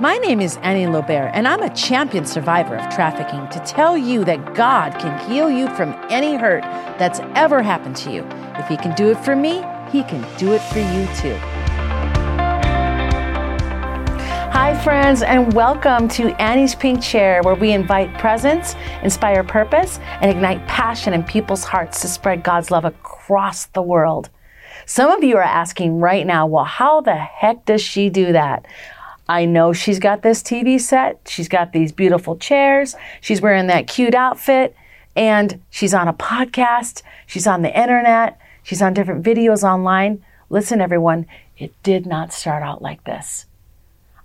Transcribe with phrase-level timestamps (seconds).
[0.00, 4.24] My name is Annie Lobert, and I'm a champion survivor of trafficking to tell you
[4.26, 6.62] that God can heal you from any hurt
[7.00, 8.24] that's ever happened to you.
[8.54, 11.34] If He can do it for me, He can do it for you too.
[14.52, 20.30] Hi, friends, and welcome to Annie's Pink Chair, where we invite presence, inspire purpose, and
[20.30, 24.30] ignite passion in people's hearts to spread God's love across the world.
[24.86, 28.64] Some of you are asking right now, well, how the heck does she do that?
[29.28, 31.20] I know she's got this TV set.
[31.28, 32.96] She's got these beautiful chairs.
[33.20, 34.74] She's wearing that cute outfit
[35.14, 37.02] and she's on a podcast.
[37.26, 38.40] She's on the internet.
[38.62, 40.24] She's on different videos online.
[40.48, 41.26] Listen, everyone,
[41.58, 43.44] it did not start out like this.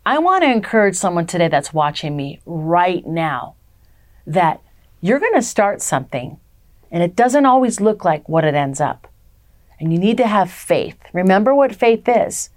[0.05, 3.55] I want to encourage someone today that's watching me right now
[4.25, 4.61] that
[5.01, 6.39] you're going to start something
[6.91, 9.07] and it doesn't always look like what it ends up.
[9.79, 10.97] And you need to have faith.
[11.11, 12.49] Remember what faith is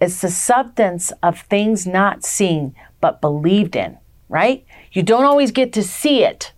[0.00, 4.64] it's the substance of things not seen but believed in, right?
[4.92, 6.52] You don't always get to see it.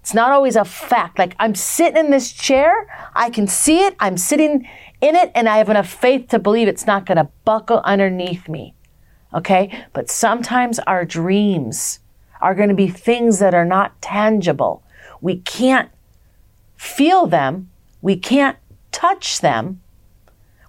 [0.00, 1.18] It's not always a fact.
[1.18, 4.68] Like I'm sitting in this chair, I can see it, I'm sitting
[5.00, 8.48] in it, and I have enough faith to believe it's not going to buckle underneath
[8.48, 8.74] me.
[9.32, 9.86] Okay?
[9.92, 12.00] But sometimes our dreams
[12.40, 14.82] are going to be things that are not tangible.
[15.20, 15.90] We can't
[16.76, 17.70] feel them,
[18.02, 18.58] we can't
[18.92, 19.80] touch them,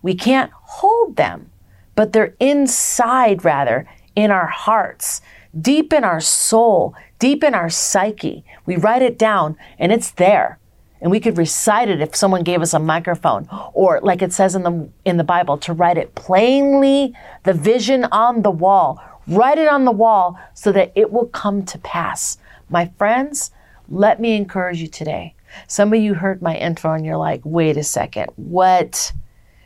[0.01, 1.51] we can't hold them
[1.95, 5.21] but they're inside rather in our hearts,
[5.59, 8.45] deep in our soul, deep in our psyche.
[8.65, 10.59] We write it down and it's there.
[11.01, 14.55] And we could recite it if someone gave us a microphone or like it says
[14.55, 18.99] in the in the Bible to write it plainly, the vision on the wall.
[19.27, 22.37] Write it on the wall so that it will come to pass.
[22.69, 23.51] My friends,
[23.89, 25.35] let me encourage you today.
[25.67, 29.11] Some of you heard my intro and you're like, wait a second, what?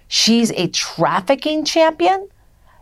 [0.09, 2.29] She's a trafficking champion?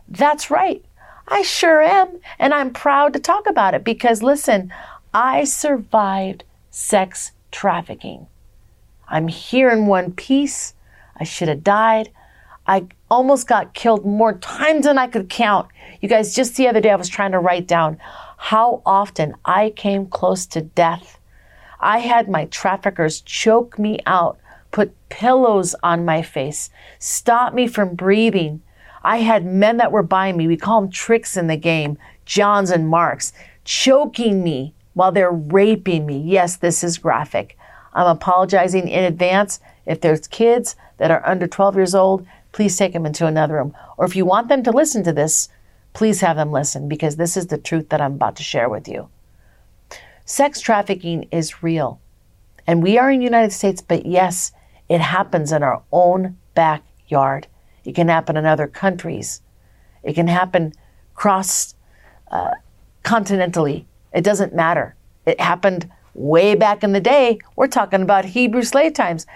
[0.08, 0.82] That's right.
[1.28, 2.20] I sure am.
[2.38, 4.72] And I'm proud to talk about it because listen,
[5.12, 8.26] I survived sex trafficking.
[9.06, 10.72] I'm here in one piece.
[11.16, 12.10] I should have died.
[12.66, 15.68] I almost got killed more times than I could count.
[16.00, 17.98] You guys, just the other day, I was trying to write down
[18.38, 21.18] how often I came close to death.
[21.78, 24.38] I had my traffickers choke me out
[24.70, 28.62] put pillows on my face, stop me from breathing.
[29.02, 32.70] I had men that were by me, we call them tricks in the game, Johns
[32.70, 33.32] and Marks,
[33.64, 36.18] choking me while they're raping me.
[36.18, 37.56] Yes, this is graphic.
[37.94, 39.60] I'm apologizing in advance.
[39.86, 43.74] If there's kids that are under 12 years old, please take them into another room.
[43.96, 45.48] Or if you want them to listen to this,
[45.92, 48.88] please have them listen because this is the truth that I'm about to share with
[48.88, 49.08] you.
[50.24, 52.00] Sex trafficking is real.
[52.66, 54.52] And we are in the United States, but yes,
[54.88, 57.46] it happens in our own backyard.
[57.84, 59.42] It can happen in other countries.
[60.02, 60.72] It can happen
[61.14, 61.74] cross
[62.30, 62.52] uh,
[63.02, 63.84] continentally.
[64.12, 64.94] It doesn't matter.
[65.26, 67.38] It happened way back in the day.
[67.56, 69.26] We're talking about Hebrew slave times.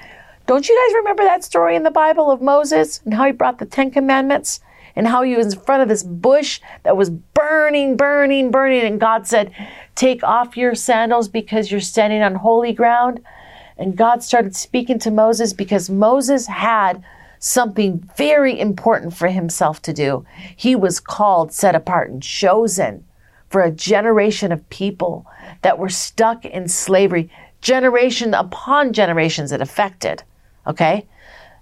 [0.46, 3.58] Don't you guys remember that story in the Bible of Moses and how he brought
[3.58, 4.60] the Ten Commandments
[4.96, 9.00] and how he was in front of this bush that was burning, burning, burning, and
[9.00, 9.54] God said,
[9.94, 13.20] Take off your sandals because you're standing on holy ground?
[13.76, 17.02] And God started speaking to Moses because Moses had
[17.38, 20.24] something very important for himself to do.
[20.54, 23.04] He was called, set apart, and chosen
[23.48, 25.26] for a generation of people
[25.62, 30.22] that were stuck in slavery, generation upon generations it affected.
[30.66, 31.06] Okay?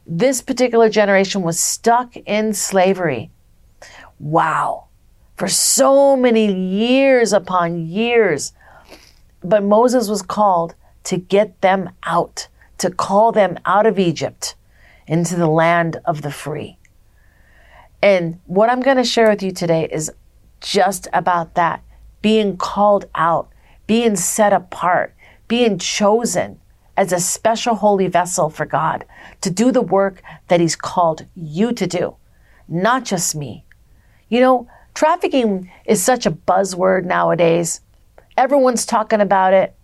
[0.07, 3.31] This particular generation was stuck in slavery.
[4.19, 4.85] Wow.
[5.37, 8.53] For so many years upon years.
[9.43, 10.75] But Moses was called
[11.05, 14.55] to get them out, to call them out of Egypt
[15.07, 16.79] into the land of the free.
[18.03, 20.11] And what I'm going to share with you today is
[20.61, 21.83] just about that
[22.23, 23.49] being called out,
[23.87, 25.15] being set apart,
[25.49, 26.61] being chosen
[26.97, 29.05] as a special holy vessel for God
[29.41, 32.17] to do the work that He's called you to do,
[32.69, 33.65] not just me.
[34.29, 37.81] You know, trafficking is such a buzzword nowadays.
[38.37, 39.75] Everyone's talking about it.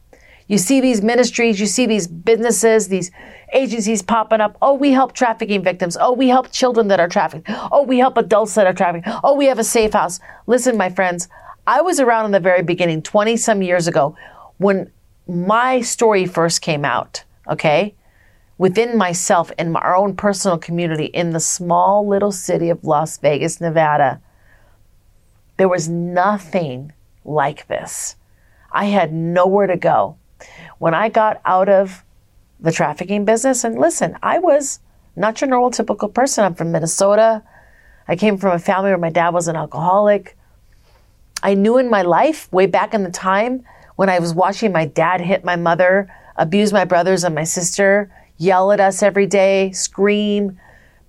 [0.48, 3.10] You see these ministries, you see these businesses, these
[3.52, 4.56] agencies popping up.
[4.62, 5.96] Oh, we help trafficking victims.
[6.00, 7.48] Oh, we help children that are trafficked.
[7.72, 9.08] Oh, we help adults that are trafficked.
[9.24, 10.20] Oh, we have a safe house.
[10.46, 11.28] Listen, my friends,
[11.66, 14.16] I was around in the very beginning, 20 some years ago,
[14.58, 14.92] when
[15.26, 17.94] my story first came out, okay?
[18.56, 23.18] Within myself and my, our own personal community in the small little city of Las
[23.18, 24.20] Vegas, Nevada,
[25.56, 26.92] there was nothing
[27.24, 28.14] like this.
[28.70, 30.16] I had nowhere to go
[30.78, 32.04] when I got out of
[32.60, 34.80] the trafficking business, and listen, I was
[35.16, 36.44] not your normal typical person.
[36.44, 37.42] I'm from Minnesota.
[38.08, 40.36] I came from a family where my dad was an alcoholic.
[41.42, 43.64] I knew in my life, way back in the time
[43.96, 48.12] when I was watching my dad hit my mother, abuse my brothers and my sister,
[48.36, 50.58] yell at us every day, scream,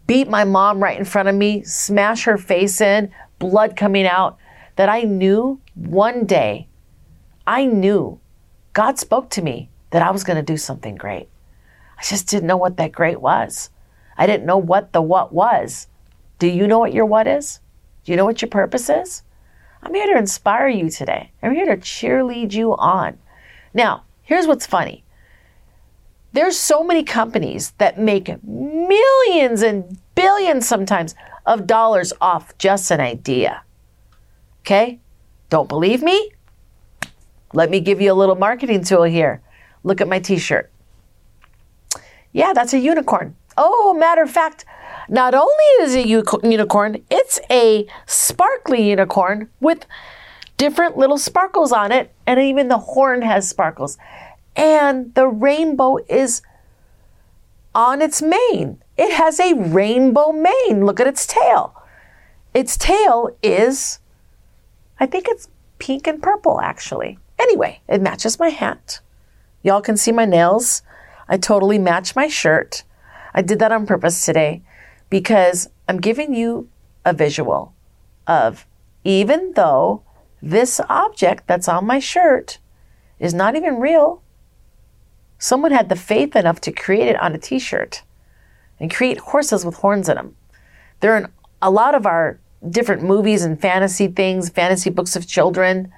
[0.08, 4.38] beat my mom right in front of me, smash her face in, blood coming out,
[4.78, 6.68] that I knew one day,
[7.46, 8.20] I knew
[8.78, 11.30] God spoke to me that I was going to do something great.
[11.98, 13.72] I just didn't know what that great was.
[14.16, 15.88] I didn't know what the what was.
[16.38, 17.60] Do you know what your what is?
[18.06, 19.24] Do you know what your purpose is?
[19.82, 21.32] I'm here to inspire you today.
[21.42, 23.18] I'm here to cheerlead you on.
[23.74, 25.04] Now, here's what's funny.
[26.34, 31.16] There's so many companies that make millions and billions sometimes
[31.48, 33.64] of dollars off just an idea.
[34.62, 35.00] Okay?
[35.50, 36.30] Don't believe me?
[37.58, 39.42] Let me give you a little marketing tool here.
[39.84, 40.72] Look at my t shirt.
[42.32, 43.36] Yeah, that's a unicorn.
[43.58, 44.64] Oh, matter of fact,
[45.10, 49.88] not only is it a unicorn, it's a sparkly unicorn with
[50.58, 53.98] different little sparkles on it, and even the horn has sparkles.
[54.56, 56.44] And the rainbow is
[57.74, 58.84] on its mane.
[59.00, 60.86] It has a rainbow mane.
[60.86, 61.74] Look at its tail.
[62.54, 63.98] Its tail is,
[65.00, 65.50] I think it's
[65.80, 67.18] pink and purple actually.
[67.40, 69.00] Anyway, it matches my hat.
[69.64, 70.82] Y'all can see my nails.
[71.28, 72.84] I totally match my shirt.
[73.34, 74.64] I did that on purpose today
[75.10, 76.70] because I'm giving you
[77.06, 77.74] a visual
[78.26, 78.66] of
[79.04, 80.04] even though
[80.42, 82.60] this object that's on my shirt
[83.20, 84.22] is not even real,
[85.40, 88.04] someone had the faith enough to create it on a t shirt
[88.80, 90.36] and create horses with horns in them.
[91.00, 91.28] They're in
[91.62, 92.40] a lot of our
[92.70, 95.92] different movies and fantasy things, fantasy books of children.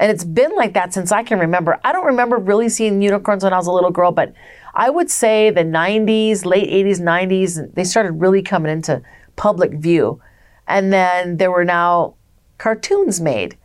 [0.00, 1.78] And it's been like that since I can remember.
[1.84, 4.32] I don't remember really seeing unicorns when I was a little girl, but
[4.74, 9.02] I would say the 90s, late 80s, 90s, they started really coming into
[9.36, 10.18] public view.
[10.66, 12.14] And then there were now
[12.56, 13.58] cartoons made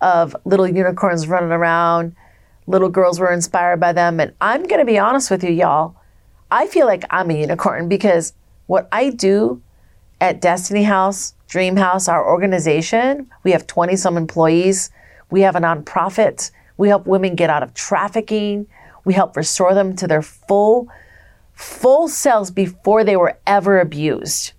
[0.00, 2.14] of little unicorns running around.
[2.68, 4.20] Little girls were inspired by them.
[4.20, 5.96] And I'm going to be honest with you, y'all.
[6.52, 8.32] I feel like I'm a unicorn because
[8.66, 9.60] what I do
[10.20, 14.90] at Destiny House, Dream House, our organization, we have 20 some employees.
[15.30, 16.50] We have a nonprofit.
[16.76, 18.66] We help women get out of trafficking.
[19.04, 20.88] We help restore them to their full,
[21.52, 24.52] full selves before they were ever abused.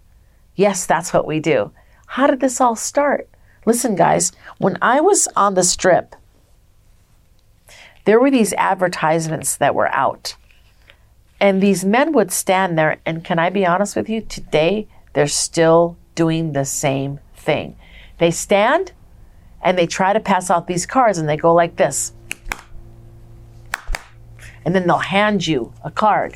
[0.56, 1.71] Yes, that's what we do.
[2.07, 3.29] How did this all start?
[3.65, 6.15] Listen, guys, when I was on the strip,
[8.06, 10.35] there were these advertisements that were out.
[11.39, 14.21] And these men would stand there, and can I be honest with you?
[14.21, 17.75] Today, they're still doing the same thing.
[18.18, 18.91] They stand
[19.63, 22.13] and they try to pass out these cards and they go like this.
[24.63, 26.35] And then they'll hand you a card.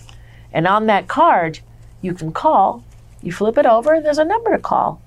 [0.52, 1.60] And on that card,
[2.02, 2.84] you can call.
[3.22, 5.02] You flip it over, and there's a number to call.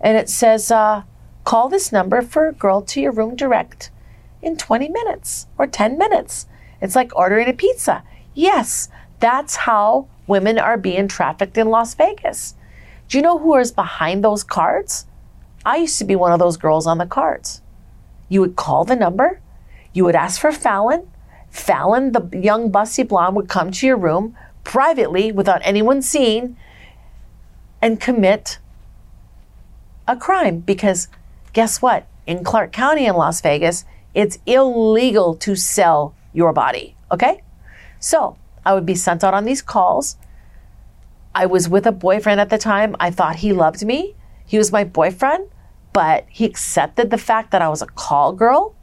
[0.00, 1.02] And it says, uh,
[1.44, 3.90] call this number for a girl to your room direct
[4.42, 6.46] in 20 minutes or 10 minutes.
[6.80, 8.02] It's like ordering a pizza.
[8.34, 8.88] Yes,
[9.20, 12.54] that's how women are being trafficked in Las Vegas.
[13.08, 15.06] Do you know who is behind those cards?
[15.64, 17.62] I used to be one of those girls on the cards.
[18.28, 19.40] You would call the number,
[19.92, 21.08] you would ask for Fallon.
[21.50, 26.56] Fallon, the young busty blonde, would come to your room privately without anyone seeing
[27.82, 28.58] and commit
[30.08, 30.60] a crime.
[30.60, 31.08] Because
[31.52, 32.06] guess what?
[32.26, 36.96] In Clark County in Las Vegas, it's illegal to sell your body.
[37.10, 37.42] Okay?
[38.00, 40.16] So I would be sent out on these calls.
[41.34, 42.96] I was with a boyfriend at the time.
[42.98, 44.14] I thought he loved me.
[44.46, 45.48] He was my boyfriend,
[45.92, 48.74] but he accepted the fact that I was a call girl.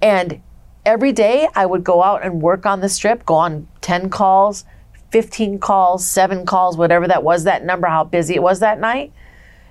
[0.00, 0.40] And
[0.86, 4.64] every day I would go out and work on the strip, go on 10 calls,
[5.10, 9.12] 15 calls, seven calls, whatever that was, that number, how busy it was that night.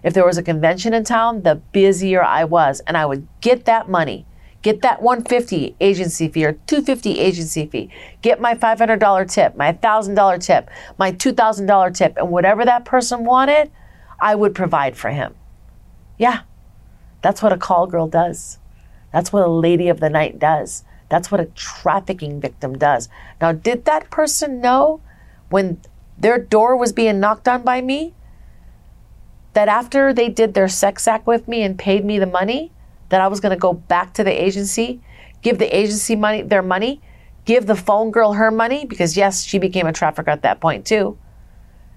[0.03, 2.81] If there was a convention in town, the busier I was.
[2.87, 4.25] And I would get that money,
[4.61, 7.89] get that 150 agency fee or 250 agency fee,
[8.21, 13.71] get my $500 tip, my $1,000 tip, my $2,000 tip, and whatever that person wanted,
[14.19, 15.35] I would provide for him.
[16.17, 16.41] Yeah,
[17.21, 18.59] that's what a call girl does.
[19.13, 20.83] That's what a lady of the night does.
[21.09, 23.09] That's what a trafficking victim does.
[23.39, 25.01] Now, did that person know
[25.49, 25.79] when
[26.17, 28.13] their door was being knocked on by me
[29.53, 32.71] that after they did their sex act with me and paid me the money,
[33.09, 35.01] that I was going to go back to the agency,
[35.41, 37.01] give the agency money their money,
[37.45, 40.85] give the phone girl her money because yes, she became a trafficker at that point
[40.85, 41.17] too.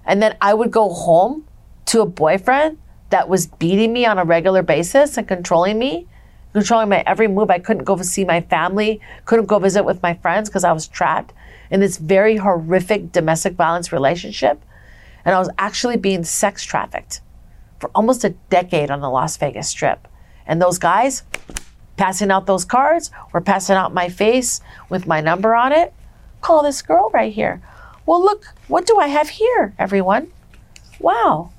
[0.05, 1.47] And then I would go home
[1.87, 2.77] to a boyfriend
[3.11, 6.07] that was beating me on a regular basis and controlling me,
[6.53, 7.49] controlling my every move.
[7.49, 10.87] I couldn't go see my family, couldn't go visit with my friends because I was
[10.87, 11.33] trapped
[11.69, 14.61] in this very horrific domestic violence relationship.
[15.23, 17.21] And I was actually being sex trafficked
[17.79, 20.07] for almost a decade on the Las Vegas Strip.
[20.47, 21.23] And those guys
[21.97, 25.93] passing out those cards or passing out my face with my number on it,
[26.41, 27.61] call this girl right here.
[28.05, 30.31] Well, look, what do I have here, everyone?
[30.99, 31.51] Wow.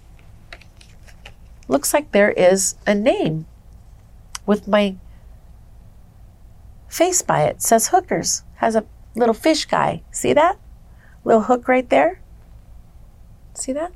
[1.73, 3.47] Looks like there is a name
[4.45, 4.97] with my
[6.87, 7.57] face by it.
[7.57, 8.43] it says hookers.
[8.57, 10.03] Has a little fish guy.
[10.11, 10.59] See that?
[11.25, 12.21] Little hook right there.
[13.55, 13.91] See that?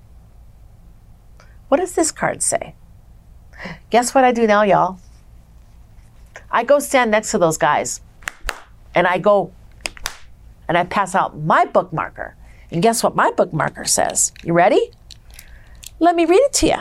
[1.69, 2.75] What does this card say?
[3.91, 4.99] Guess what I do now, y'all?
[6.51, 8.01] I go stand next to those guys
[8.95, 9.53] and I go
[10.67, 12.33] and I pass out my bookmarker.
[12.71, 14.33] And guess what my bookmarker says?
[14.43, 14.93] You ready?
[15.99, 16.79] Let me read it to you.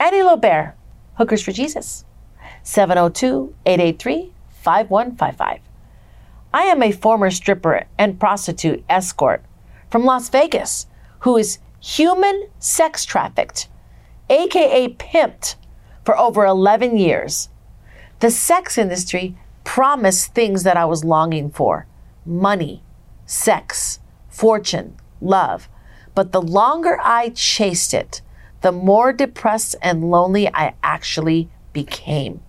[0.00, 0.74] Annie Lobert,
[1.14, 2.04] Hookers for Jesus,
[2.62, 5.60] 702 883 5155.
[6.54, 9.44] I am a former stripper and prostitute escort
[9.90, 10.86] from Las Vegas
[11.20, 13.68] who is human sex trafficked,
[14.30, 15.56] aka pimped,
[16.04, 17.48] for over 11 years.
[18.20, 21.86] The sex industry promised things that I was longing for
[22.24, 22.82] money,
[23.26, 25.68] sex, fortune, love.
[26.14, 28.22] But the longer I chased it,
[28.60, 32.40] the more depressed and lonely I actually became.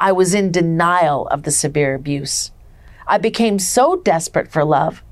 [0.00, 2.52] I was in denial of the severe abuse.
[3.06, 5.02] I became so desperate for love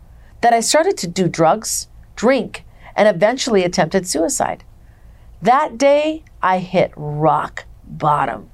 [0.42, 2.64] that I started to do drugs, drink,
[2.94, 4.64] and eventually attempted suicide.
[5.42, 8.50] That day, I hit rock bottom.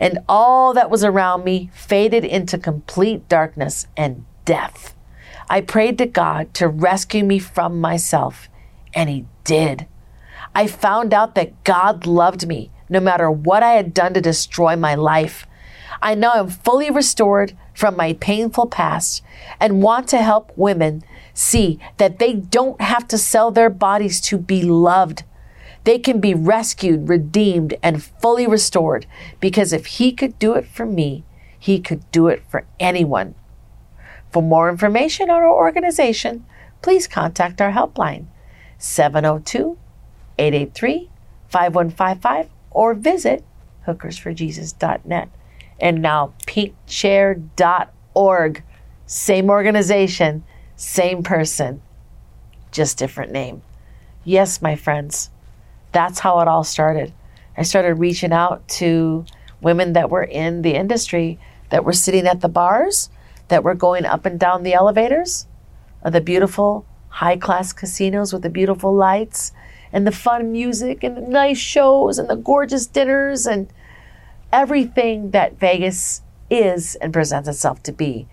[0.00, 4.94] And all that was around me faded into complete darkness and death.
[5.48, 8.48] I prayed to God to rescue me from myself,
[8.94, 9.86] and He did.
[10.54, 14.76] I found out that God loved me no matter what I had done to destroy
[14.76, 15.46] my life.
[16.00, 19.22] I now am fully restored from my painful past
[19.58, 24.38] and want to help women see that they don't have to sell their bodies to
[24.38, 25.24] be loved.
[25.84, 29.06] They can be rescued, redeemed, and fully restored
[29.40, 31.24] because if He could do it for me,
[31.58, 33.34] He could do it for anyone.
[34.30, 36.44] For more information on our organization,
[36.80, 38.26] please contact our helpline
[38.78, 39.78] 702
[40.38, 41.10] 883
[41.48, 43.44] 5155 or visit
[43.86, 45.28] hookersforjesus.net.
[45.80, 48.62] And now pinkchair.org.
[49.06, 50.44] Same organization,
[50.76, 51.82] same person,
[52.72, 53.62] just different name.
[54.24, 55.28] Yes, my friends,
[55.92, 57.12] that's how it all started.
[57.56, 59.24] I started reaching out to
[59.60, 61.38] women that were in the industry
[61.70, 63.10] that were sitting at the bars,
[63.48, 65.46] that were going up and down the elevators
[66.02, 69.52] of the beautiful high class casinos with the beautiful lights
[69.94, 73.72] and the fun music and the nice shows and the gorgeous dinners and
[74.52, 76.20] everything that Vegas
[76.50, 78.26] is and presents itself to be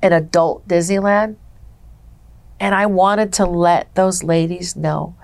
[0.00, 1.34] an adult Disneyland.
[2.60, 5.16] And I wanted to let those ladies know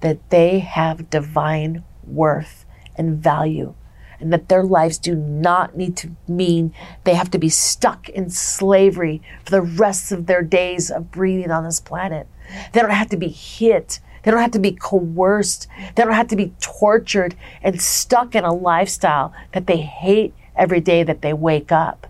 [0.00, 2.64] that they have divine worth
[2.96, 3.74] and value
[4.20, 6.72] and that their lives do not need to mean
[7.04, 11.50] they have to be stuck in slavery for the rest of their days of breathing
[11.50, 12.26] on this planet.
[12.72, 15.66] They don't have to be hit they don't have to be coerced.
[15.94, 20.80] They don't have to be tortured and stuck in a lifestyle that they hate every
[20.80, 22.06] day that they wake up.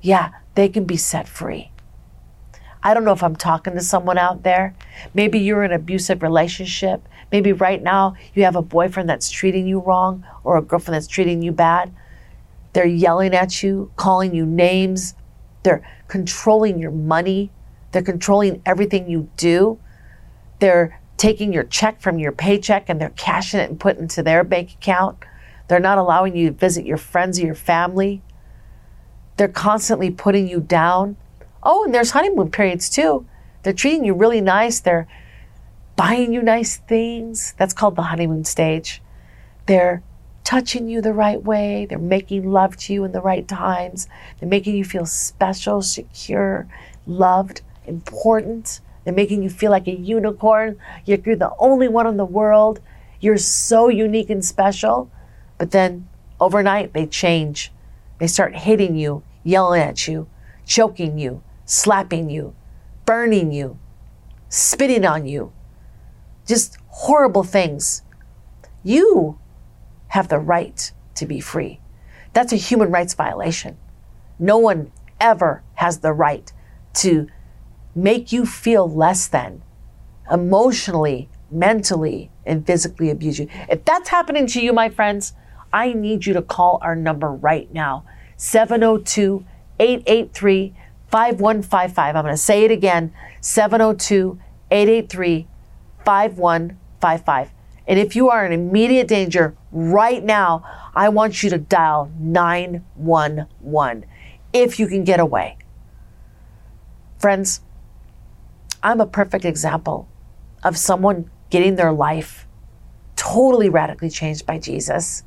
[0.00, 1.70] Yeah, they can be set free.
[2.82, 4.74] I don't know if I'm talking to someone out there.
[5.12, 7.06] Maybe you're in an abusive relationship.
[7.32, 11.08] Maybe right now you have a boyfriend that's treating you wrong or a girlfriend that's
[11.08, 11.92] treating you bad.
[12.72, 15.14] They're yelling at you, calling you names.
[15.64, 17.50] They're controlling your money.
[17.92, 19.78] They're controlling everything you do.
[20.60, 24.22] They're taking your check from your paycheck and they're cashing it and putting it into
[24.22, 25.18] their bank account.
[25.66, 28.22] They're not allowing you to visit your friends or your family.
[29.36, 31.16] They're constantly putting you down.
[31.62, 33.26] Oh, and there's honeymoon periods too.
[33.62, 34.80] They're treating you really nice.
[34.80, 35.06] They're
[35.96, 37.54] buying you nice things.
[37.58, 39.02] That's called the honeymoon stage.
[39.66, 40.02] They're
[40.44, 41.84] touching you the right way.
[41.84, 44.08] They're making love to you in the right times.
[44.38, 46.66] They're making you feel special, secure,
[47.06, 48.80] loved, important.
[49.08, 50.78] They're making you feel like a unicorn.
[51.06, 52.80] You're, you're the only one in the world.
[53.20, 55.10] You're so unique and special.
[55.56, 56.06] But then
[56.38, 57.72] overnight, they change.
[58.18, 60.28] They start hitting you, yelling at you,
[60.66, 62.54] choking you, slapping you,
[63.06, 63.78] burning you,
[64.50, 65.54] spitting on you.
[66.46, 68.02] Just horrible things.
[68.84, 69.38] You
[70.08, 71.80] have the right to be free.
[72.34, 73.78] That's a human rights violation.
[74.38, 76.52] No one ever has the right
[76.96, 77.28] to
[78.02, 79.62] make you feel less than
[80.30, 83.48] emotionally, mentally, and physically abuse you.
[83.68, 85.32] If that's happening to you, my friends,
[85.72, 88.04] I need you to call our number right now
[88.36, 89.44] 702
[89.80, 90.74] 883
[91.10, 92.16] 5155.
[92.16, 94.38] I'm going to say it again 702
[94.70, 95.46] 883
[96.04, 97.50] 5155.
[97.86, 100.62] And if you are in immediate danger right now,
[100.94, 104.04] I want you to dial 911
[104.52, 105.56] if you can get away.
[107.18, 107.62] Friends,
[108.82, 110.08] I'm a perfect example
[110.62, 112.46] of someone getting their life
[113.16, 115.24] totally radically changed by Jesus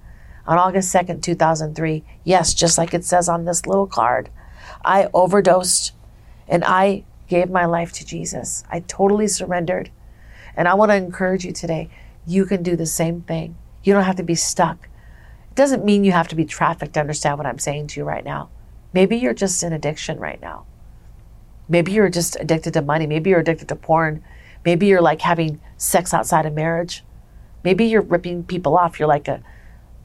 [0.48, 2.04] on August 2nd, 2003.
[2.24, 4.30] Yes, just like it says on this little card.
[4.86, 5.94] I overdosed
[6.48, 8.64] and I gave my life to Jesus.
[8.70, 9.92] I totally surrendered.
[10.56, 11.90] And I want to encourage you today
[12.26, 13.58] you can do the same thing.
[13.84, 14.88] You don't have to be stuck.
[15.50, 18.06] It doesn't mean you have to be trafficked to understand what I'm saying to you
[18.06, 18.50] right now.
[18.94, 20.66] Maybe you're just in addiction right now.
[21.72, 23.08] Maybe you're just addicted to money.
[23.08, 24.22] Maybe you're addicted to porn.
[24.66, 27.06] Maybe you're like having sex outside of marriage.
[27.64, 29.00] Maybe you're ripping people off.
[29.00, 29.42] You're like a,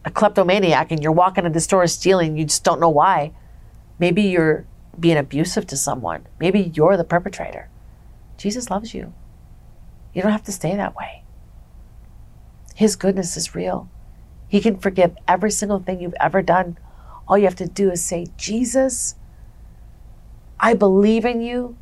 [0.04, 2.38] a kleptomaniac and you're walking into the store stealing.
[2.38, 3.32] You just don't know why.
[3.99, 4.64] Maybe you're
[4.99, 6.28] being abusive to someone.
[6.38, 7.68] Maybe you're the perpetrator.
[8.37, 9.12] Jesus loves you.
[10.14, 11.25] You don't have to stay that way.
[12.76, 13.90] His goodness is real.
[14.46, 16.78] He can forgive every single thing you've ever done.
[17.26, 19.16] All you have to do is say, Jesus,
[20.59, 21.77] I believe in you.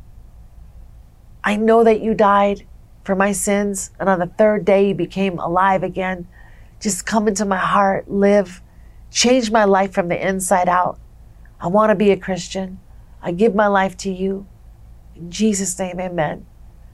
[1.43, 2.65] I know that you died
[3.03, 6.27] for my sins, and on the third day you became alive again.
[6.79, 8.61] Just come into my heart, live,
[9.11, 10.99] change my life from the inside out.
[11.59, 12.79] I want to be a Christian.
[13.21, 14.47] I give my life to you.
[15.15, 16.45] In Jesus' name, amen.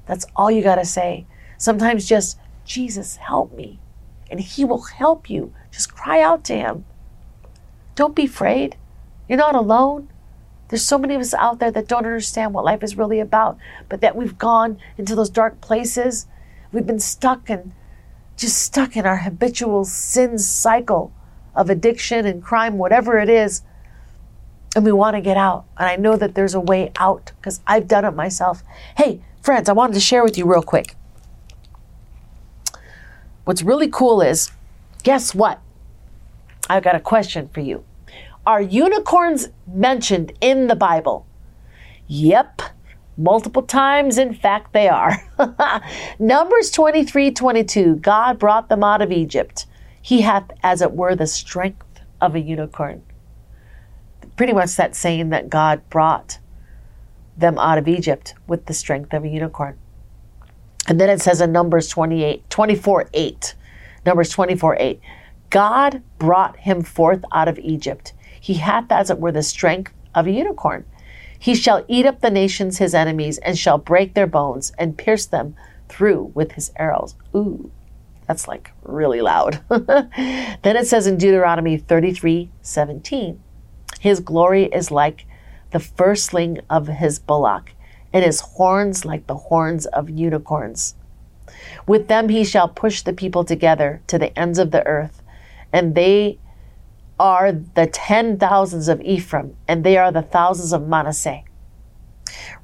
[0.06, 1.26] That's all you got to say.
[1.58, 3.80] Sometimes just, Jesus, help me
[4.32, 5.54] and He will help you.
[5.72, 6.86] Just cry out to Him.
[7.96, 8.78] Don't be afraid.
[9.28, 10.08] You're not alone.
[10.72, 13.58] There's so many of us out there that don't understand what life is really about,
[13.90, 16.28] but that we've gone into those dark places.
[16.72, 17.74] We've been stuck and
[18.38, 21.12] just stuck in our habitual sin cycle
[21.54, 23.64] of addiction and crime, whatever it is.
[24.74, 25.66] And we want to get out.
[25.78, 28.64] And I know that there's a way out because I've done it myself.
[28.96, 30.96] Hey, friends, I wanted to share with you real quick.
[33.44, 34.50] What's really cool is,
[35.04, 35.60] guess what?
[36.70, 37.84] I've got a question for you.
[38.46, 41.28] Are unicorns mentioned in the Bible?
[42.08, 42.62] Yep,
[43.18, 44.18] multiple times.
[44.18, 45.22] In fact, they are.
[46.20, 47.96] Numbers 23 22.
[47.98, 49.68] God brought them out of Egypt.
[50.02, 53.04] He hath, as it were, the strength of a unicorn.
[54.36, 56.40] Pretty much that saying that God brought
[57.38, 59.78] them out of Egypt with the strength of a unicorn.
[60.88, 63.56] And then it says in Numbers 28, 24 8,
[64.06, 65.00] Numbers 24 8,
[65.52, 68.14] God brought him forth out of Egypt.
[68.42, 70.84] He hath, as it were, the strength of a unicorn.
[71.38, 75.28] He shall eat up the nations his enemies, and shall break their bones, and pierce
[75.28, 75.56] them
[75.88, 77.16] through with his arrows.
[77.36, 77.72] Ooh,
[78.28, 79.62] that's like really loud.
[79.70, 83.42] then it says in Deuteronomy 33 17,
[84.00, 85.26] His glory is like
[85.70, 87.74] the firstling of his bullock
[88.14, 90.96] and his horns like the horns of unicorns.
[91.88, 95.22] With them he shall push the people together to the ends of the earth,
[95.72, 96.38] and they
[97.22, 101.44] are the ten thousands of Ephraim, and they are the thousands of Manasseh.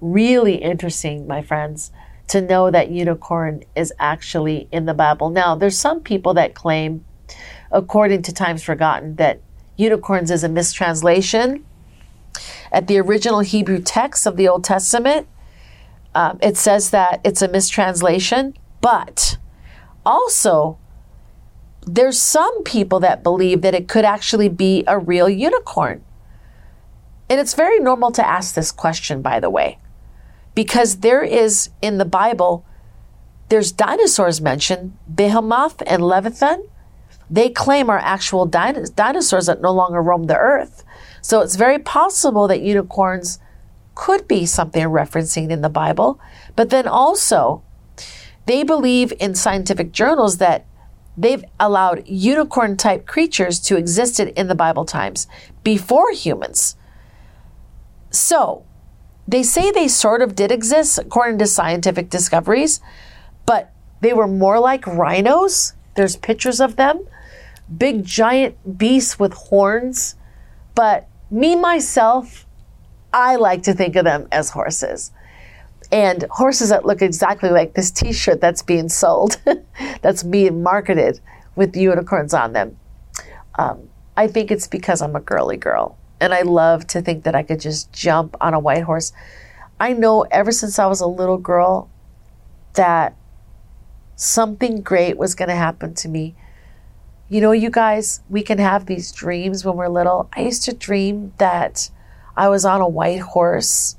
[0.02, 1.92] Really interesting, my friends,
[2.30, 5.30] to know that unicorn is actually in the Bible.
[5.30, 7.06] Now, there's some people that claim,
[7.72, 9.42] according to Times Forgotten, that
[9.76, 11.64] unicorns is a mistranslation.
[12.72, 15.28] At the original Hebrew text of the Old Testament,
[16.16, 19.38] um, it says that it's a mistranslation, but
[20.04, 20.80] also
[21.88, 26.04] there's some people that believe that it could actually be a real unicorn.
[27.30, 29.80] And it's very normal to ask this question, by the way,
[30.54, 32.66] because there is in the Bible,
[33.50, 36.68] there's dinosaurs mentioned, Behemoth and Leviathan.
[37.30, 40.84] They claim are actual dinosaurs that no longer roam the earth.
[41.22, 43.40] So it's very possible that unicorns
[43.96, 46.20] could be something referencing in the Bible,
[46.56, 47.64] but then also
[48.46, 50.66] they believe in scientific journals that
[51.18, 55.28] they've allowed unicorn type creatures to exist in the Bible times
[55.64, 56.76] before humans.
[58.12, 58.64] So
[59.28, 62.80] they say they sort of did exist according to scientific discoveries,
[63.46, 65.74] but they were more like rhinos.
[65.96, 67.08] There's pictures of them,
[67.76, 70.16] big giant beasts with horns.
[70.76, 72.46] But me, myself,
[73.12, 75.12] I like to think of them as horses.
[75.92, 79.40] And horses that look exactly like this t shirt that's being sold,
[80.02, 81.20] that's being marketed
[81.56, 82.78] with unicorns on them.
[83.56, 87.36] Um, I think it's because I'm a girly girl and I love to think that
[87.36, 89.12] I could just jump on a white horse.
[89.80, 91.90] I know ever since I was a little girl
[92.74, 93.16] that
[94.16, 96.36] something great was going to happen to me.
[97.30, 100.30] You know, you guys, we can have these dreams when we're little.
[100.36, 101.90] I used to dream that
[102.36, 103.96] I was on a white horse.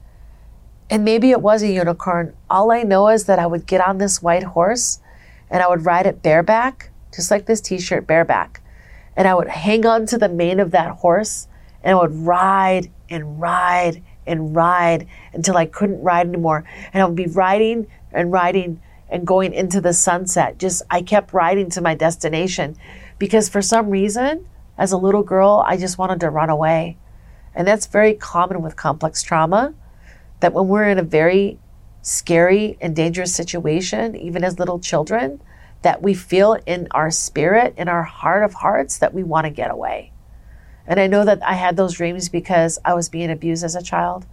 [0.91, 2.35] And maybe it was a unicorn.
[2.49, 5.01] All I know is that I would get on this white horse
[5.51, 8.61] and I would ride it bareback just like this t shirt, bareback.
[9.17, 11.49] And I would hang on to the mane of that horse
[11.83, 16.65] and I would ride and ride and ride until I couldn't ride anymore.
[16.93, 20.59] And I would be riding and riding and going into the sunset.
[20.59, 22.77] Just, I kept riding to my destination
[23.19, 24.47] because for some reason,
[24.77, 26.97] as a little girl, I just wanted to run away.
[27.55, 29.75] And that's very common with complex trauma
[30.41, 31.59] that when we're in a very
[32.03, 35.41] scary and dangerous situation, even as little children,
[35.83, 39.51] that we feel in our spirit, in our heart of hearts, that we want to
[39.51, 40.13] get away.
[40.87, 43.83] And I know that I had those dreams because I was being abused as a
[43.83, 44.27] child.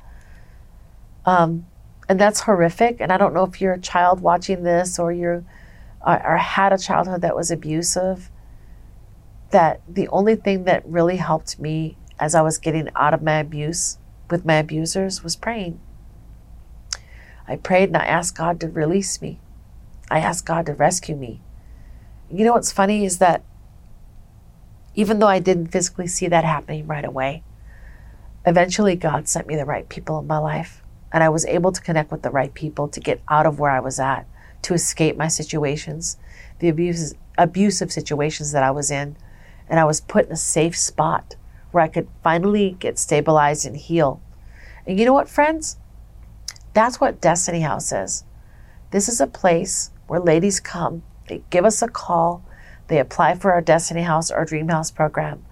[1.25, 1.65] Um,
[2.07, 3.01] and that's horrific.
[3.01, 5.45] And I don't know if you're a child watching this or you
[6.05, 8.29] or had a childhood that was abusive.
[9.49, 13.37] That the only thing that really helped me as I was getting out of my
[13.39, 13.97] abuse
[14.29, 15.79] with my abusers was praying.
[17.47, 19.39] I prayed and I asked God to release me.
[20.09, 21.41] I asked God to rescue me.
[22.31, 23.43] You know what's funny is that
[24.95, 27.43] even though I didn't physically see that happening right away,
[28.45, 30.81] eventually God sent me the right people in my life.
[31.11, 33.71] And I was able to connect with the right people to get out of where
[33.71, 34.25] I was at,
[34.63, 36.17] to escape my situations,
[36.59, 39.15] the abuses, abusive situations that I was in.
[39.69, 41.35] And I was put in a safe spot
[41.71, 44.21] where I could finally get stabilized and heal.
[44.85, 45.77] And you know what, friends?
[46.75, 48.25] That's what Destiny House is.
[48.91, 52.43] This is a place where ladies come, they give us a call,
[52.89, 55.45] they apply for our Destiny House or Dream House program.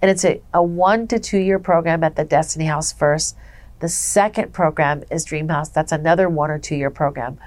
[0.00, 3.36] And it's a, a one to two year program at the Destiny House first.
[3.80, 5.68] The second program is Dream House.
[5.68, 7.38] That's another one or two year program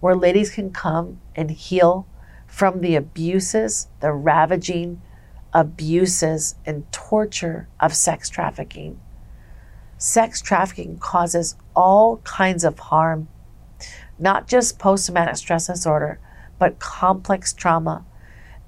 [0.00, 2.06] where ladies can come and heal
[2.46, 5.00] from the abuses, the ravaging
[5.54, 9.00] abuses, and torture of sex trafficking.
[10.04, 13.26] Sex trafficking causes all kinds of harm
[14.18, 16.18] not just post traumatic stress disorder,
[16.58, 18.04] but complex trauma.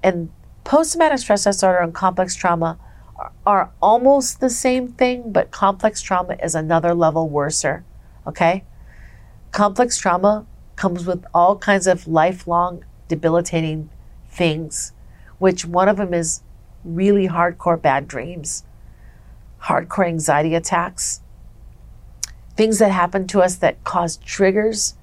[0.01, 0.31] And
[0.63, 2.79] post traumatic stress disorder and complex trauma
[3.15, 7.85] are, are, almost the same thing, but complex trauma is another level worser.
[8.25, 8.63] Okay?
[9.51, 13.91] Complex trauma comes with all kinds of lifelong debilitating
[14.27, 14.91] things,
[15.37, 16.41] which one of them is
[16.83, 18.63] really hardcore bad dreams,
[19.61, 21.21] hardcore anxiety attacks,
[22.57, 24.95] things that happen to us that cause triggers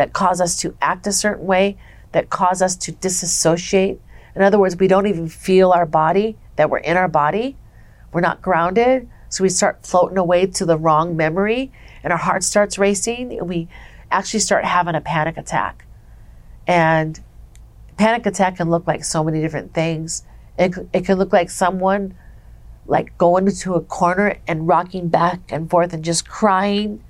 [0.00, 1.76] that cause us to act a certain way,
[2.12, 4.00] that cause us to disassociate.
[4.34, 7.56] In other words, we don't even feel our body, that we're in our body.
[8.10, 9.10] We're not grounded.
[9.28, 11.70] So we start floating away to the wrong memory
[12.02, 13.68] and our heart starts racing and we
[14.10, 15.84] actually start having a panic attack.
[16.66, 17.20] And
[17.98, 20.24] panic attack can look like so many different things.
[20.58, 22.14] It, it can look like someone
[22.90, 27.02] like going into a corner and rocking back and forth and just crying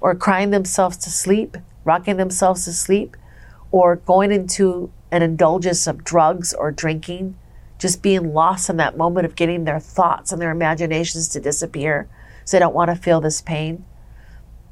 [0.00, 1.56] or crying themselves to sleep
[1.88, 3.16] rocking themselves to sleep,
[3.72, 7.34] or going into an indulgence of drugs or drinking,
[7.78, 12.06] just being lost in that moment of getting their thoughts and their imaginations to disappear
[12.44, 13.86] so they don't want to feel this pain.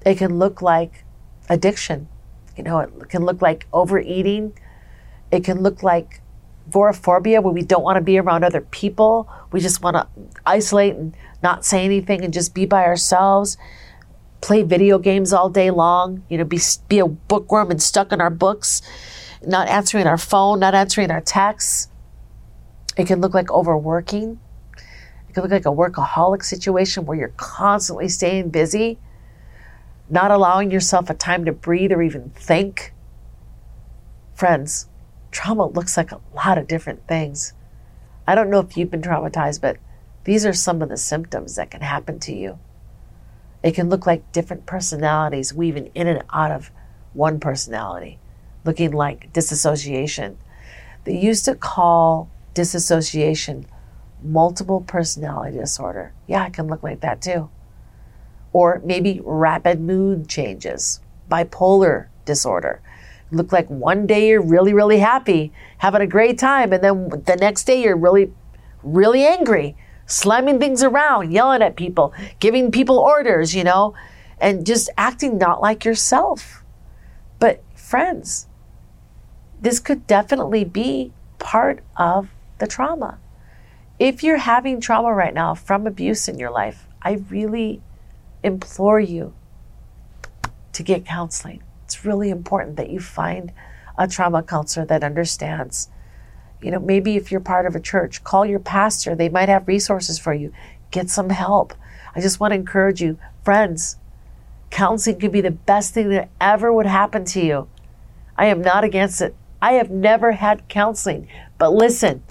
[0.04, 1.04] It can look like
[1.48, 2.06] addiction.
[2.54, 4.52] You know, it can look like overeating.
[5.30, 6.20] It can look like
[6.68, 9.28] agoraphobia, where we don't want to be around other people.
[9.52, 10.06] We just want to
[10.44, 13.56] isolate and not say anything and just be by ourselves
[14.40, 18.20] play video games all day long, you know, be, be a bookworm and stuck in
[18.20, 18.82] our books,
[19.44, 21.88] not answering our phone, not answering our texts.
[22.96, 24.38] It can look like overworking.
[25.28, 28.98] It can look like a workaholic situation where you're constantly staying busy,
[30.08, 32.92] not allowing yourself a time to breathe or even think.
[34.34, 34.86] Friends,
[35.30, 37.52] trauma looks like a lot of different things.
[38.26, 39.76] I don't know if you've been traumatized, but
[40.24, 42.58] these are some of the symptoms that can happen to you.
[43.62, 46.70] It can look like different personalities weaving in and out of
[47.12, 48.18] one personality,
[48.64, 50.38] looking like disassociation.
[51.04, 53.66] They used to call disassociation
[54.22, 56.12] multiple personality disorder.
[56.26, 57.50] Yeah, it can look like that too.
[58.52, 62.80] Or maybe rapid mood changes, bipolar disorder.
[63.30, 67.36] Look like one day you're really, really happy, having a great time, and then the
[67.36, 68.32] next day you're really,
[68.82, 73.94] really angry slamming things around, yelling at people, giving people orders, you know,
[74.38, 76.62] and just acting not like yourself.
[77.38, 78.46] But, friends,
[79.60, 83.18] this could definitely be part of the trauma.
[83.98, 87.82] If you're having trauma right now from abuse in your life, I really
[88.42, 89.34] implore you
[90.72, 91.62] to get counseling.
[91.86, 93.52] It's really important that you find
[93.96, 95.88] a trauma counselor that understands
[96.62, 99.14] you know, maybe if you're part of a church, call your pastor.
[99.14, 100.52] They might have resources for you.
[100.90, 101.74] Get some help.
[102.14, 103.96] I just want to encourage you, friends,
[104.70, 107.68] counseling could be the best thing that ever would happen to you.
[108.36, 109.34] I am not against it.
[109.60, 112.22] I have never had counseling, But listen,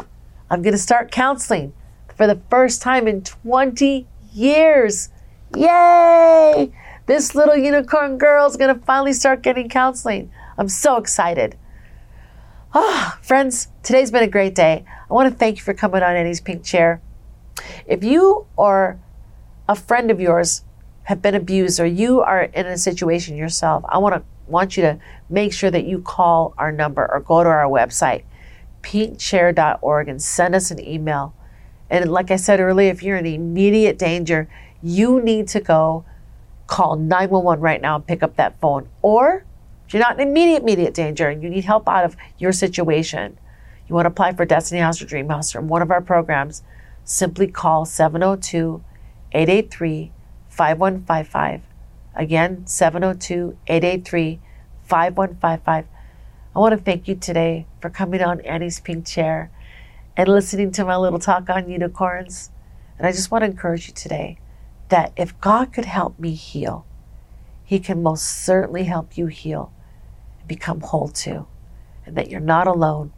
[0.50, 1.74] I'm going to start counseling
[2.16, 5.10] for the first time in 20 years.
[5.56, 6.72] Yay!
[7.06, 10.32] This little unicorn girl is going to finally start getting counseling.
[10.58, 11.56] I'm so excited.
[12.74, 14.86] Oh, friends, today's been a great day.
[14.88, 17.02] I want to thank you for coming on Annie's Pink Chair.
[17.86, 19.00] If you or
[19.70, 20.64] a friend of yours
[21.04, 24.82] have been abused or you are in a situation yourself, I want to want you
[24.84, 28.24] to make sure that you call our number or go to our website,
[28.82, 31.36] pinkchair.org, and send us an email.
[31.90, 34.50] And like I said earlier, if you're in immediate danger,
[34.82, 36.06] you need to go
[36.68, 38.88] call 911 right now and pick up that phone.
[39.02, 39.46] Or
[39.88, 43.38] if you're not in immediate, immediate danger and you need help out of your situation,
[43.88, 46.64] you want to apply for Destiny House or Dream House or one of our programs,
[47.04, 48.84] simply call 702
[49.32, 50.12] 883
[50.50, 51.62] 5155.
[52.16, 54.40] Again, 702 883
[54.84, 55.86] 5155.
[56.56, 59.52] I want to thank you today for coming on Annie's Pink Chair
[60.16, 62.50] and listening to my little talk on unicorns.
[62.98, 64.40] And I just want to encourage you today
[64.90, 66.86] that if God could help me heal,
[67.64, 69.72] He can most certainly help you heal
[70.40, 71.48] and become whole too.
[72.06, 73.12] And that you're not alone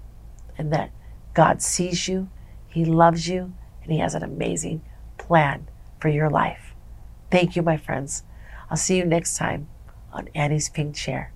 [0.57, 0.91] and that
[1.33, 2.29] God sees you,
[2.67, 3.53] He loves you,
[3.83, 4.81] and He has an amazing
[5.17, 5.67] plan
[5.99, 6.73] for your life.
[7.29, 8.23] Thank you, my friends.
[8.69, 9.67] I'll see you next time
[10.11, 11.31] on Annie's Pink Chair.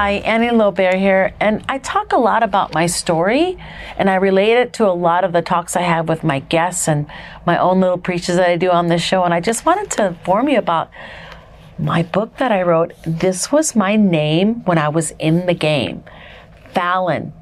[0.00, 3.58] Hi, Annie Lobert here, and I talk a lot about my story
[3.96, 6.86] and I relate it to a lot of the talks I have with my guests
[6.86, 7.08] and
[7.44, 9.24] my own little preaches that I do on this show.
[9.24, 10.88] And I just wanted to inform you about
[11.80, 12.92] my book that I wrote.
[13.04, 16.04] This was my name when I was in the game
[16.72, 17.32] Fallon.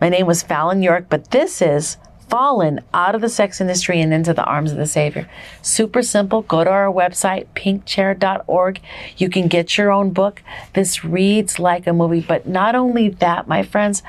[0.00, 1.96] My name was Fallon York, but this is
[2.28, 5.28] fallen out of the sex industry and into the arms of the Savior.
[5.62, 6.42] Super simple.
[6.42, 8.80] Go to our website, pinkchair.org.
[9.16, 10.42] You can get your own book.
[10.74, 14.02] This reads like a movie, but not only that, my friends,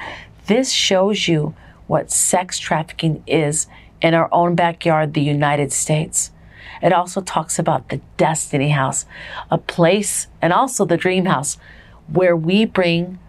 [0.48, 1.56] this shows you
[1.88, 3.68] what sex trafficking is
[4.02, 6.32] in our own backyard, the United States.
[6.82, 9.06] It also talks about the Destiny House,
[9.52, 11.58] a place, and also the Dream House,
[12.08, 13.20] where we bring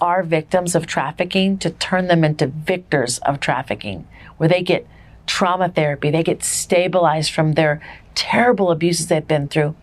[0.00, 4.86] our victims of trafficking to turn them into victors of trafficking, where they get
[5.26, 7.80] trauma therapy, they get stabilized from their
[8.14, 9.74] terrible abuses they've been through,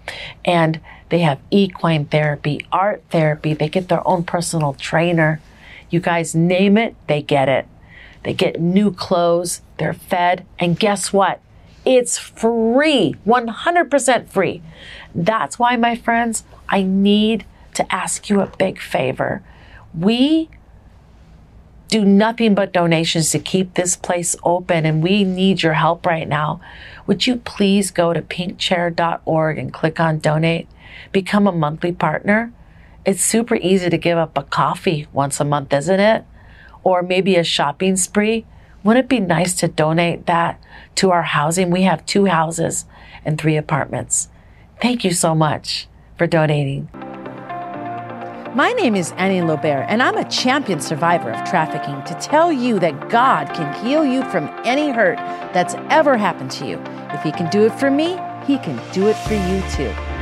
[0.44, 5.40] and they have equine therapy, art therapy, they get their own personal trainer.
[5.90, 7.68] You guys name it, they get it.
[8.24, 11.40] They get new clothes, they're fed, and guess what?
[11.86, 14.62] It's free, 100% free.
[15.14, 19.44] That's why, my friends, I need to ask you a big favor.
[19.94, 20.50] We
[21.94, 26.28] do nothing but donations to keep this place open, and we need your help right
[26.28, 26.60] now.
[27.06, 30.68] Would you please go to pinkchair.org and click on donate?
[31.12, 32.52] Become a monthly partner.
[33.06, 36.26] It's super easy to give up a coffee once a month, isn't it?
[36.84, 38.48] Or maybe a shopping spree.
[38.84, 40.60] Wouldn't it be nice to donate that
[40.96, 41.70] to our housing?
[41.70, 42.86] We have two houses
[43.24, 44.30] and three apartments.
[44.82, 46.90] Thank you so much for donating.
[48.56, 52.78] My name is Annie Lobert, and I'm a champion survivor of trafficking to tell you
[52.82, 55.18] that God can heal you from any hurt
[55.56, 56.80] that's ever happened to you.
[57.10, 58.10] If He can do it for me,
[58.46, 60.13] He can do it for you too.